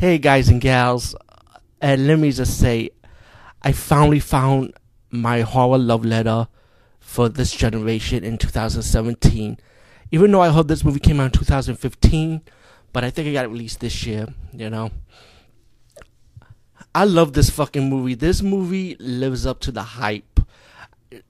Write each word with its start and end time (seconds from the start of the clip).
Hey 0.00 0.16
guys 0.16 0.48
and 0.48 0.62
gals, 0.62 1.14
and 1.78 2.06
let 2.06 2.18
me 2.18 2.32
just 2.32 2.58
say, 2.58 2.88
I 3.60 3.72
finally 3.72 4.18
found 4.18 4.72
my 5.10 5.42
horror 5.42 5.76
love 5.76 6.06
letter 6.06 6.48
for 7.00 7.28
this 7.28 7.52
generation 7.52 8.24
in 8.24 8.38
2017. 8.38 9.58
Even 10.10 10.32
though 10.32 10.40
I 10.40 10.48
heard 10.48 10.68
this 10.68 10.86
movie 10.86 11.00
came 11.00 11.20
out 11.20 11.26
in 11.26 11.32
2015, 11.32 12.40
but 12.94 13.04
I 13.04 13.10
think 13.10 13.28
I 13.28 13.34
got 13.34 13.44
it 13.44 13.48
released 13.48 13.80
this 13.80 14.06
year, 14.06 14.28
you 14.54 14.70
know. 14.70 14.90
I 16.94 17.04
love 17.04 17.34
this 17.34 17.50
fucking 17.50 17.90
movie. 17.90 18.14
This 18.14 18.40
movie 18.40 18.96
lives 18.98 19.44
up 19.44 19.60
to 19.60 19.70
the 19.70 19.82
hype. 19.82 20.40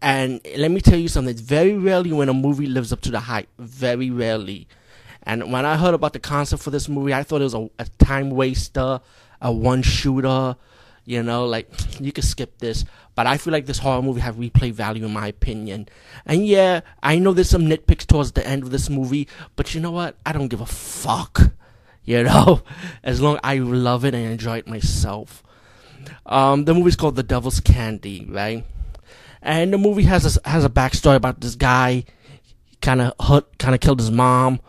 And 0.01 0.41
let 0.57 0.71
me 0.71 0.81
tell 0.81 0.97
you 0.97 1.09
something, 1.09 1.35
very 1.35 1.77
rarely 1.77 2.13
when 2.13 2.29
a 2.29 2.35
movie 2.35 2.67
lives 2.67 2.93
up 2.93 3.01
to 3.01 3.11
the 3.11 3.19
hype. 3.19 3.49
Very 3.59 4.11
rarely. 4.11 4.69
And 5.23 5.53
when 5.53 5.67
I 5.67 5.77
heard 5.77 5.95
about 5.95 6.13
the 6.13 6.19
concept 6.19 6.63
for 6.63 6.71
this 6.71 6.89
movie, 6.89 7.13
I 7.13 7.23
thought 7.23 7.41
it 7.41 7.45
was 7.45 7.55
a, 7.55 7.69
a 7.79 7.87
time 7.99 8.31
waster, 8.31 9.01
a 9.41 9.53
one 9.53 9.83
shooter. 9.83 10.57
You 11.05 11.23
know, 11.23 11.47
like 11.47 11.69
you 12.01 12.13
could 12.13 12.25
skip 12.25 12.59
this. 12.59 12.85
But 13.15 13.27
I 13.27 13.37
feel 13.37 13.53
like 13.53 13.67
this 13.67 13.79
horror 13.79 14.03
movie 14.03 14.21
have 14.21 14.37
replay 14.37 14.73
value 14.73 15.05
in 15.05 15.13
my 15.13 15.27
opinion. 15.27 15.89
And 16.25 16.47
yeah, 16.47 16.81
I 17.03 17.19
know 17.19 17.33
there's 17.33 17.51
some 17.51 17.67
nitpicks 17.67 18.07
towards 18.07 18.33
the 18.33 18.47
end 18.47 18.63
of 18.63 18.71
this 18.71 18.89
movie, 18.89 19.29
but 19.57 19.75
you 19.75 19.81
know 19.81 19.91
what? 19.91 20.17
I 20.25 20.33
don't 20.33 20.49
give 20.49 20.61
a 20.61 20.67
fuck. 20.67 21.53
You 22.03 22.25
know, 22.25 22.63
as 23.05 23.21
long 23.21 23.37
as 23.37 23.41
I 23.45 23.59
love 23.59 24.07
it 24.07 24.15
and 24.15 24.33
enjoy 24.33 24.57
it 24.57 24.67
myself. 24.67 25.45
Um, 26.27 26.65
the 26.65 26.75
movie's 26.75 26.97
called 26.97 27.15
The 27.15 27.23
Devil's 27.23 27.61
Candy, 27.61 28.27
right? 28.29 28.65
And 29.43 29.73
the 29.73 29.79
movie 29.79 30.05
has 30.05 30.37
a, 30.37 30.49
has 30.49 30.65
a 30.65 30.71
backstory 30.71 31.17
about 31.17 31.41
this 31.41 31.55
guy 31.55 32.05
kind 32.81 33.03
of 33.03 33.13
hurt, 33.21 33.59
kind 33.59 33.75
of 33.75 33.81
killed 33.81 34.01
his 34.01 34.11
mom 34.11 34.61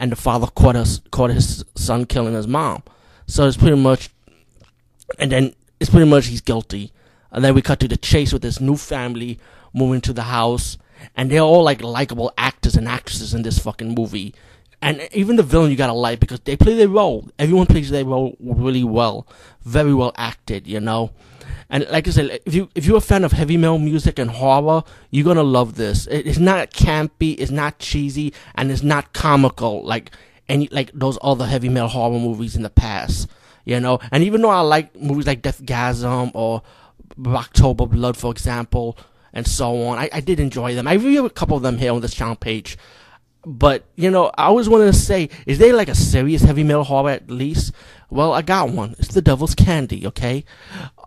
and 0.00 0.10
the 0.10 0.16
father 0.16 0.48
caught 0.48 0.74
us 0.74 1.00
caught 1.12 1.30
his 1.30 1.64
son 1.76 2.06
killing 2.06 2.34
his 2.34 2.48
mom. 2.48 2.82
So 3.26 3.46
it's 3.46 3.56
pretty 3.56 3.76
much, 3.76 4.08
and 5.18 5.30
then 5.30 5.54
it's 5.78 5.90
pretty 5.90 6.10
much 6.10 6.26
he's 6.26 6.40
guilty. 6.40 6.92
And 7.30 7.44
then 7.44 7.54
we 7.54 7.62
cut 7.62 7.78
to 7.80 7.86
the 7.86 7.96
chase 7.96 8.32
with 8.32 8.42
this 8.42 8.60
new 8.60 8.76
family 8.76 9.38
moving 9.72 10.00
to 10.00 10.12
the 10.12 10.22
house, 10.22 10.78
and 11.14 11.30
they're 11.30 11.40
all 11.40 11.62
like 11.62 11.82
likable 11.82 12.32
actors 12.36 12.74
and 12.74 12.88
actresses 12.88 13.34
in 13.34 13.42
this 13.42 13.60
fucking 13.60 13.94
movie. 13.94 14.34
And 14.82 15.06
even 15.12 15.36
the 15.36 15.42
villain 15.42 15.70
you 15.70 15.76
gotta 15.76 15.92
like 15.92 16.20
because 16.20 16.40
they 16.40 16.56
play 16.56 16.74
their 16.74 16.88
role. 16.88 17.28
Everyone 17.38 17.66
plays 17.66 17.90
their 17.90 18.04
role 18.04 18.36
really 18.40 18.84
well, 18.84 19.26
very 19.62 19.92
well 19.92 20.12
acted, 20.16 20.66
you 20.66 20.80
know. 20.80 21.10
And 21.68 21.86
like 21.90 22.08
I 22.08 22.10
said, 22.10 22.40
if 22.46 22.54
you 22.54 22.68
if 22.74 22.86
you're 22.86 22.96
a 22.96 23.02
fan 23.02 23.22
of 23.22 23.32
heavy 23.32 23.56
metal 23.56 23.78
music 23.78 24.18
and 24.18 24.30
horror, 24.30 24.82
you're 25.10 25.24
gonna 25.24 25.42
love 25.42 25.76
this. 25.76 26.06
It's 26.10 26.38
not 26.38 26.72
campy, 26.72 27.36
it's 27.38 27.50
not 27.50 27.78
cheesy, 27.78 28.32
and 28.54 28.72
it's 28.72 28.82
not 28.82 29.12
comical 29.12 29.84
like 29.84 30.10
any 30.48 30.68
like 30.72 30.90
those 30.92 31.18
other 31.22 31.46
heavy 31.46 31.68
metal 31.68 31.88
horror 31.88 32.18
movies 32.18 32.56
in 32.56 32.62
the 32.62 32.70
past. 32.70 33.28
You 33.64 33.78
know, 33.78 34.00
and 34.10 34.24
even 34.24 34.40
though 34.40 34.50
I 34.50 34.60
like 34.60 34.96
movies 34.96 35.26
like 35.26 35.42
Deathgasm 35.42 36.32
or 36.34 36.62
Rocktober 37.16 37.88
Blood, 37.88 38.16
for 38.16 38.32
example, 38.32 38.96
and 39.32 39.46
so 39.46 39.82
on, 39.82 39.98
I, 39.98 40.08
I 40.12 40.20
did 40.20 40.40
enjoy 40.40 40.74
them. 40.74 40.88
I 40.88 40.94
reviewed 40.94 41.26
a 41.26 41.30
couple 41.30 41.56
of 41.56 41.62
them 41.62 41.78
here 41.78 41.92
on 41.92 42.00
this 42.00 42.14
channel 42.14 42.34
page. 42.36 42.78
But 43.44 43.84
you 43.96 44.10
know, 44.10 44.30
I 44.36 44.44
always 44.44 44.68
wanted 44.68 44.86
to 44.86 44.92
say, 44.92 45.30
is 45.46 45.58
there 45.58 45.74
like 45.74 45.88
a 45.88 45.94
serious 45.94 46.42
heavy 46.42 46.62
metal 46.62 46.84
horror 46.84 47.10
at 47.10 47.30
least? 47.30 47.72
Well, 48.10 48.32
I 48.32 48.42
got 48.42 48.70
one. 48.70 48.96
It's 48.98 49.14
the 49.14 49.22
Devil's 49.22 49.54
Candy. 49.54 50.06
Okay. 50.08 50.44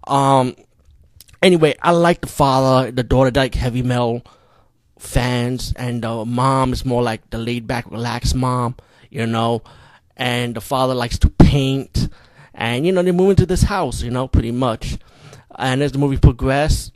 Um. 0.08 0.56
Anyway, 1.42 1.76
I 1.82 1.92
like 1.92 2.22
the 2.22 2.28
father, 2.28 2.90
the 2.90 3.04
daughter 3.04 3.32
like 3.32 3.54
heavy 3.54 3.84
metal 3.84 4.26
fans, 4.98 5.74
and 5.76 6.02
the 6.02 6.26
mom 6.26 6.72
is 6.72 6.86
more 6.86 7.04
like 7.04 7.30
the 7.30 7.38
laid 7.38 7.68
back, 7.68 7.90
relaxed 7.92 8.36
mom. 8.36 8.76
You 9.12 9.28
know, 9.28 9.62
and 10.18 10.56
the 10.56 10.62
father 10.62 10.96
likes 10.96 11.20
to 11.20 11.30
paint, 11.30 12.10
and 12.56 12.86
you 12.86 12.92
know 12.92 13.04
they 13.04 13.12
move 13.12 13.32
into 13.32 13.46
this 13.46 13.64
house. 13.64 14.02
You 14.02 14.10
know, 14.10 14.28
pretty 14.28 14.52
much. 14.52 14.98
And 15.56 15.84
as 15.84 15.92
the 15.92 16.00
movie 16.00 16.18
progresses, 16.18 16.92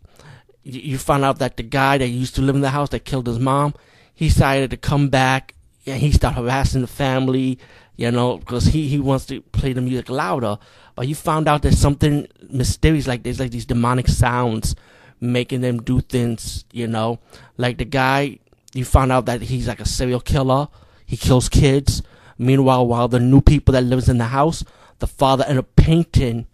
you, 0.63 0.81
you 0.81 0.97
find 0.97 1.23
out 1.23 1.37
that 1.39 1.57
the 1.57 1.63
guy 1.63 1.99
that 1.99 2.07
used 2.07 2.33
to 2.35 2.41
live 2.41 2.55
in 2.55 2.61
the 2.61 2.71
house 2.71 2.89
that 2.89 3.05
killed 3.05 3.27
his 3.27 3.37
mom 3.37 3.75
he 4.17 4.29
decided 4.29 4.71
to 4.71 4.77
come 4.77 5.09
back 5.09 5.53
and 5.85 6.01
he 6.01 6.11
started 6.11 6.41
harassing 6.41 6.81
the 6.81 6.87
family, 6.87 7.59
you 7.95 8.09
know, 8.09 8.39
because 8.39 8.65
he, 8.65 8.87
he 8.87 8.99
wants 8.99 9.27
to 9.27 9.41
play 9.41 9.73
the 9.73 9.81
music 9.81 10.09
louder. 10.09 10.57
But 10.95 11.05
he 11.05 11.13
found 11.13 11.47
out 11.47 11.61
there's 11.61 11.77
something 11.77 12.27
mysterious, 12.49 13.05
like 13.05 13.21
there's 13.21 13.39
like 13.39 13.51
these 13.51 13.67
demonic 13.67 14.07
sounds 14.07 14.75
making 15.21 15.61
them 15.61 15.83
do 15.83 16.01
things, 16.01 16.65
you 16.71 16.87
know. 16.87 17.19
Like 17.57 17.77
the 17.77 17.85
guy, 17.85 18.39
you 18.73 18.85
found 18.85 19.11
out 19.11 19.27
that 19.27 19.43
he's 19.43 19.67
like 19.67 19.79
a 19.79 19.87
serial 19.87 20.19
killer. 20.19 20.67
He 21.05 21.15
kills 21.15 21.47
kids. 21.47 22.01
Meanwhile, 22.39 22.87
while 22.87 23.07
the 23.07 23.19
new 23.19 23.41
people 23.41 23.73
that 23.73 23.83
lives 23.83 24.09
in 24.09 24.17
the 24.17 24.25
house, 24.25 24.63
the 24.97 25.07
father 25.07 25.43
ended 25.43 25.59
up 25.59 25.75
painting 25.75 26.47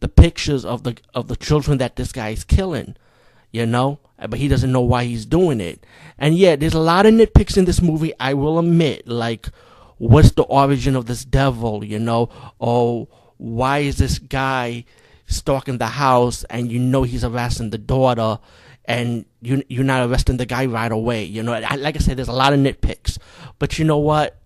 the 0.00 0.08
pictures 0.08 0.64
of 0.64 0.84
the 0.84 0.96
of 1.14 1.28
the 1.28 1.36
children 1.36 1.76
that 1.78 1.96
this 1.96 2.12
guy 2.12 2.30
is 2.30 2.44
killing, 2.44 2.96
you 3.50 3.66
know 3.66 3.98
uh, 4.20 4.26
but 4.26 4.38
he 4.38 4.48
doesn't 4.48 4.70
know 4.70 4.82
why 4.82 5.04
he's 5.04 5.24
doing 5.24 5.60
it. 5.60 5.84
And 6.18 6.36
yeah, 6.36 6.54
there's 6.56 6.74
a 6.74 6.80
lot 6.80 7.06
of 7.06 7.14
nitpicks 7.14 7.56
in 7.56 7.64
this 7.64 7.80
movie, 7.80 8.12
I 8.20 8.34
will 8.34 8.58
admit. 8.58 9.08
Like, 9.08 9.48
what's 9.96 10.32
the 10.32 10.42
origin 10.42 10.94
of 10.94 11.06
this 11.06 11.24
devil, 11.24 11.82
you 11.82 11.98
know? 11.98 12.28
Or 12.58 13.08
why 13.38 13.78
is 13.78 13.96
this 13.96 14.18
guy 14.18 14.84
stalking 15.26 15.78
the 15.78 15.86
house 15.86 16.44
and 16.44 16.70
you 16.70 16.78
know 16.78 17.04
he's 17.04 17.22
harassing 17.22 17.70
the 17.70 17.78
daughter 17.78 18.38
and 18.84 19.24
you, 19.40 19.62
you're 19.68 19.84
not 19.84 20.08
arresting 20.08 20.36
the 20.36 20.46
guy 20.46 20.66
right 20.66 20.92
away, 20.92 21.24
you 21.24 21.42
know? 21.42 21.52
Like 21.52 21.96
I 21.96 22.00
said, 22.00 22.18
there's 22.18 22.28
a 22.28 22.32
lot 22.32 22.52
of 22.52 22.60
nitpicks. 22.60 23.18
But 23.58 23.78
you 23.78 23.86
know 23.86 23.98
what? 23.98 24.38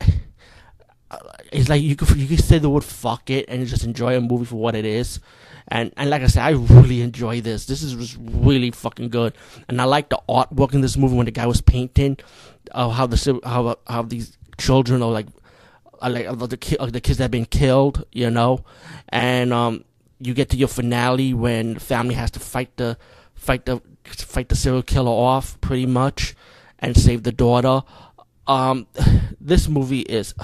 It's 1.53 1.69
like 1.69 1.82
you 1.82 1.97
could, 1.97 2.16
you 2.16 2.26
could 2.26 2.44
say 2.44 2.59
the 2.59 2.70
word 2.70 2.84
fuck 2.84 3.31
it 3.31 3.47
and 3.48 3.66
just 3.66 3.84
enjoy 3.84 4.16
a 4.16 4.20
movie 4.20 4.44
for 4.44 4.56
what 4.56 4.75
it 4.75 4.84
is. 4.84 5.20
And 5.69 5.92
and 5.97 6.10
like 6.10 6.22
I 6.22 6.26
said, 6.26 6.42
I 6.42 6.50
really 6.50 7.00
enjoy 7.00 7.41
this. 7.41 7.66
This 7.66 7.82
is 7.82 7.94
just 7.94 8.19
really 8.20 8.70
fucking 8.70 9.09
good. 9.09 9.34
And 9.69 9.81
I 9.81 9.84
like 9.84 10.10
the 10.10 10.20
artwork 10.28 10.75
in 10.75 10.81
this 10.81 10.97
movie 10.97 11.16
when 11.16 11.26
the 11.26 11.32
guy 11.32 11.47
was 11.47 11.60
painting, 11.60 12.19
uh, 12.73 12.90
how 12.90 13.06
the 13.06 13.40
how 13.44 13.76
how 13.87 14.02
these 14.02 14.37
children 14.58 15.02
are 15.02 15.11
like, 15.11 15.26
are 16.02 16.11
like 16.11 16.38
the 16.50 16.56
ki- 16.56 16.76
the 16.81 17.00
kids 17.00 17.19
that 17.19 17.25
have 17.25 17.31
been 17.31 17.46
killed, 17.46 18.05
you 18.12 18.31
know, 18.31 18.64
and 19.08 19.52
um, 19.52 19.84
you 20.20 20.34
get 20.34 20.50
to 20.50 20.56
your 20.56 20.69
finale 20.69 21.32
when 21.32 21.75
the 21.75 21.81
family 21.81 22.14
has 22.14 22.31
to 22.32 22.40
fight 22.40 22.76
the 22.76 22.99
fight 23.34 23.64
the 23.64 23.81
fight 24.05 24.50
the 24.50 24.56
serial 24.56 24.82
killer 24.82 25.11
off 25.11 25.58
pretty 25.62 25.87
much 25.87 26.34
and 26.78 26.96
save 26.96 27.23
the 27.23 27.32
daughter. 27.32 27.82
Um, 28.46 28.87
this 29.40 29.69
movie 29.69 30.00
is. 30.00 30.34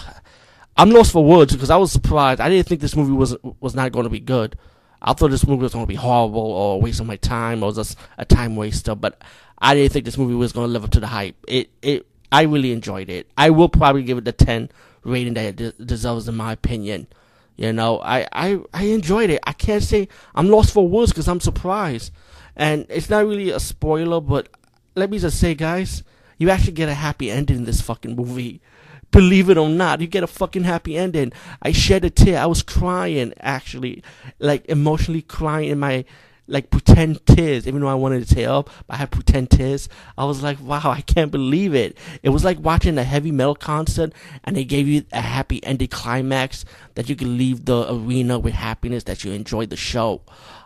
I'm 0.80 0.92
lost 0.92 1.12
for 1.12 1.22
words 1.22 1.52
because 1.52 1.68
I 1.68 1.76
was 1.76 1.92
surprised. 1.92 2.40
I 2.40 2.48
didn't 2.48 2.66
think 2.66 2.80
this 2.80 2.96
movie 2.96 3.12
was 3.12 3.36
was 3.60 3.74
not 3.74 3.92
going 3.92 4.04
to 4.04 4.10
be 4.10 4.18
good. 4.18 4.56
I 5.02 5.12
thought 5.12 5.30
this 5.30 5.46
movie 5.46 5.62
was 5.62 5.74
going 5.74 5.84
to 5.84 5.88
be 5.88 5.94
horrible 5.94 6.40
or 6.40 6.76
a 6.76 6.78
waste 6.78 7.00
of 7.00 7.06
my 7.06 7.16
time 7.16 7.62
or 7.62 7.70
just 7.70 7.98
a 8.16 8.24
time 8.24 8.56
waster, 8.56 8.94
but 8.94 9.20
I 9.58 9.74
didn't 9.74 9.92
think 9.92 10.06
this 10.06 10.16
movie 10.16 10.34
was 10.34 10.54
going 10.54 10.68
to 10.68 10.72
live 10.72 10.84
up 10.84 10.90
to 10.92 11.00
the 11.00 11.06
hype. 11.08 11.36
It, 11.46 11.68
it, 11.82 12.06
I 12.32 12.44
really 12.44 12.72
enjoyed 12.72 13.10
it. 13.10 13.30
I 13.36 13.50
will 13.50 13.68
probably 13.68 14.04
give 14.04 14.16
it 14.16 14.24
the 14.24 14.32
10 14.32 14.70
rating 15.04 15.34
that 15.34 15.44
it 15.44 15.56
de- 15.56 15.84
deserves, 15.84 16.28
in 16.28 16.34
my 16.34 16.52
opinion. 16.52 17.08
You 17.56 17.74
know, 17.74 18.00
I, 18.00 18.26
I, 18.32 18.60
I 18.72 18.84
enjoyed 18.84 19.28
it. 19.28 19.40
I 19.46 19.52
can't 19.52 19.82
say 19.82 20.08
I'm 20.34 20.48
lost 20.48 20.72
for 20.72 20.88
words 20.88 21.12
because 21.12 21.28
I'm 21.28 21.40
surprised. 21.40 22.10
And 22.56 22.86
it's 22.88 23.10
not 23.10 23.26
really 23.26 23.50
a 23.50 23.60
spoiler, 23.60 24.22
but 24.22 24.48
let 24.94 25.10
me 25.10 25.18
just 25.18 25.38
say, 25.38 25.54
guys, 25.54 26.02
You 26.38 26.48
actually 26.48 26.72
get 26.72 26.88
a 26.88 26.94
happy 26.94 27.30
ending 27.30 27.58
in 27.58 27.64
this 27.64 27.82
fucking 27.82 28.16
movie. 28.16 28.62
Believe 29.10 29.50
it 29.50 29.58
or 29.58 29.68
not, 29.68 30.00
you 30.00 30.06
get 30.06 30.22
a 30.22 30.28
fucking 30.28 30.64
happy 30.64 30.96
ending. 30.96 31.32
I 31.62 31.72
shed 31.72 32.04
a 32.04 32.10
tear. 32.10 32.38
I 32.38 32.46
was 32.46 32.62
crying, 32.62 33.34
actually, 33.40 34.04
like 34.38 34.64
emotionally 34.66 35.22
crying 35.22 35.70
in 35.70 35.78
my 35.78 36.04
like 36.50 36.68
pretend 36.70 37.24
tears, 37.26 37.66
even 37.66 37.80
though 37.80 37.88
I 37.88 37.94
wanted 37.94 38.26
to 38.26 38.34
tear 38.34 38.50
up, 38.50 38.70
I 38.88 38.96
had 38.96 39.10
pretend 39.10 39.50
tears. 39.50 39.88
I 40.18 40.24
was 40.24 40.42
like, 40.42 40.60
wow, 40.60 40.82
I 40.84 41.00
can't 41.00 41.30
believe 41.30 41.74
it. 41.74 41.96
It 42.22 42.30
was 42.30 42.44
like 42.44 42.58
watching 42.58 42.98
a 42.98 43.04
heavy 43.04 43.30
metal 43.30 43.54
concert 43.54 44.12
and 44.44 44.56
they 44.56 44.64
gave 44.64 44.88
you 44.88 45.04
a 45.12 45.20
happy 45.20 45.64
ending 45.64 45.88
climax 45.88 46.64
that 46.96 47.08
you 47.08 47.16
could 47.16 47.28
leave 47.28 47.64
the 47.64 47.92
arena 47.92 48.38
with 48.38 48.54
happiness 48.54 49.04
that 49.04 49.24
you 49.24 49.32
enjoyed 49.32 49.70
the 49.70 49.76
show. 49.76 50.22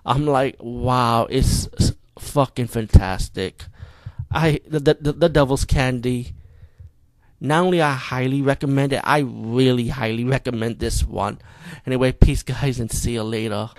I'm 0.06 0.26
like, 0.26 0.56
wow, 0.58 1.26
it's 1.26 1.68
fucking 2.18 2.68
fantastic. 2.68 3.66
I 4.30 4.60
the 4.66 4.80
the, 4.80 5.12
the 5.12 5.28
Devil's 5.28 5.64
Candy. 5.64 6.34
Not 7.40 7.64
only 7.64 7.82
I 7.82 7.92
highly 7.92 8.42
recommend 8.42 8.92
it, 8.92 9.00
I 9.04 9.18
really 9.18 9.88
highly 9.88 10.24
recommend 10.24 10.78
this 10.78 11.04
one. 11.04 11.38
Anyway, 11.86 12.12
peace 12.12 12.42
guys 12.42 12.80
and 12.80 12.90
see 12.90 13.14
you 13.14 13.22
later. 13.22 13.70